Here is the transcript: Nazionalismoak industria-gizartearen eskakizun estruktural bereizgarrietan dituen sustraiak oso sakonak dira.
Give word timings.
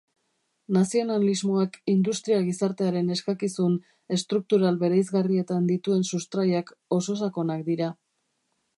Nazionalismoak 0.77 1.77
industria-gizartearen 1.93 3.13
eskakizun 3.17 3.77
estruktural 4.19 4.83
bereizgarrietan 4.87 5.71
dituen 5.75 6.11
sustraiak 6.13 6.77
oso 7.01 7.21
sakonak 7.25 7.67
dira. 7.73 7.97